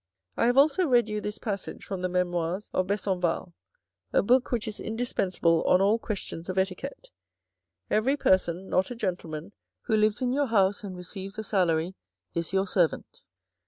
[0.35, 3.53] I have also read you this passage from the Memoirs of Besenval,
[4.11, 7.11] a book which is indispensable on all questions of etiquette.'
[7.97, 9.51] Every person, not a gentleman,
[9.81, 11.93] who lives in your house and receives a salary
[12.33, 13.21] is your servant.'